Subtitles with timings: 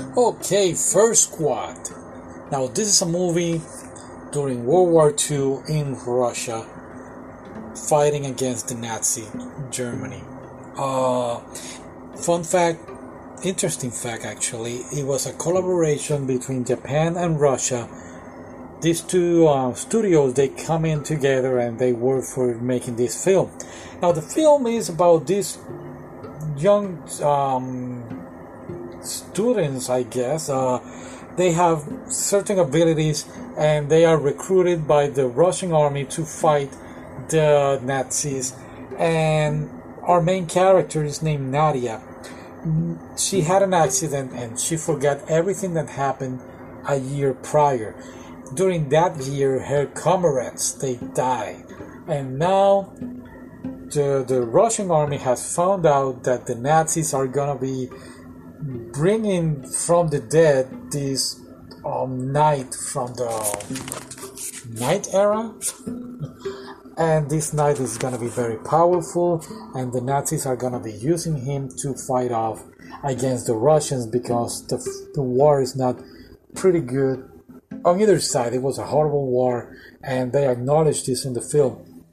[0.00, 1.76] Okay, First Squad.
[2.50, 3.60] Now, this is a movie
[4.32, 6.66] during World War II in Russia,
[7.88, 9.24] fighting against the Nazi
[9.70, 10.22] Germany.
[10.76, 11.38] Uh,
[12.16, 12.80] fun fact,
[13.44, 17.88] interesting fact actually, it was a collaboration between Japan and Russia.
[18.80, 23.50] These two uh, studios they come in together and they work for making this film.
[24.02, 25.58] Now, the film is about this
[26.56, 28.13] young um,
[29.04, 30.80] students, I guess, uh,
[31.36, 36.72] they have certain abilities and they are recruited by the Russian army to fight
[37.28, 38.54] the Nazis.
[38.98, 39.70] And
[40.02, 42.02] our main character is named Nadia.
[43.16, 46.40] She had an accident and she forgot everything that happened
[46.88, 47.94] a year prior.
[48.54, 51.64] During that year, her comrades they died,
[52.06, 52.94] and now
[53.94, 57.88] the the Russian army has found out that the Nazis are gonna be
[58.60, 61.40] bringing from the dead this
[61.84, 63.28] um, knight from the
[64.78, 65.54] knight era.
[66.96, 69.44] And this knight is gonna be very powerful
[69.74, 72.62] and the nazis are gonna be using him to fight off
[73.02, 74.78] against the russians because the,
[75.14, 76.00] the war is not
[76.54, 77.28] pretty good.
[77.84, 82.04] On either side it was a horrible war and they acknowledge this in the film.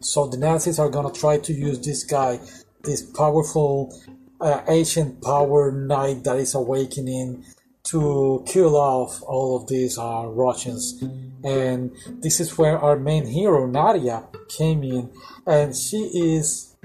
[0.00, 2.40] So the nazis are gonna try to use this guy
[2.82, 3.92] this powerful
[4.40, 7.44] uh, ancient power knight that is awakening
[7.84, 11.02] to kill off all of these uh, Russians.
[11.44, 15.12] And this is where our main hero, Nadia, came in.
[15.46, 16.76] And she is.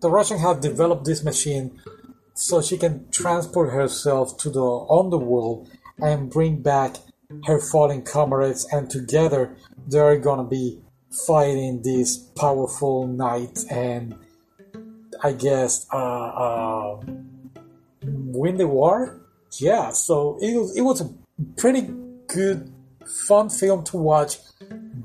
[0.00, 1.80] The Russians have developed this machine
[2.34, 6.96] so she can transport herself to the underworld and bring back
[7.44, 8.66] her fallen comrades.
[8.72, 10.80] And together they're gonna be
[11.26, 14.16] fighting this powerful knight and
[15.24, 16.71] I guess, uh, uh,
[18.42, 19.20] win the war.
[19.58, 21.08] Yeah, so it was, it was a
[21.56, 21.82] pretty
[22.26, 22.72] good,
[23.28, 24.38] fun film to watch.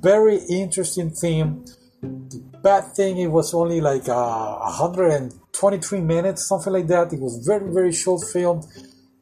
[0.09, 1.65] Very interesting theme.
[2.01, 7.13] The bad thing, it was only like uh, 123 minutes, something like that.
[7.13, 8.63] It was very, very short film.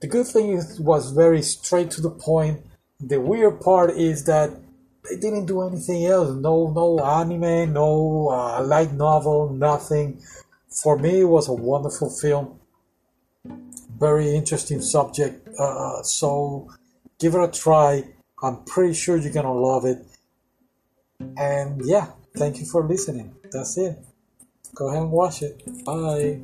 [0.02, 2.62] The good thing is, was very straight to the point.
[3.00, 4.50] The weird part is that
[5.10, 6.30] they didn't do anything else.
[6.36, 10.22] No, no anime, no uh, light novel, nothing
[10.82, 12.60] for me, it was a wonderful film.
[13.98, 15.48] Very interesting subject.
[15.58, 16.70] Uh, so
[17.20, 18.04] give it a try.
[18.44, 20.06] I'm pretty sure you're gonna love it.
[21.38, 23.36] And yeah, thank you for listening.
[23.52, 23.98] That's it.
[24.74, 25.62] Go ahead and watch it.
[25.86, 26.42] Bye.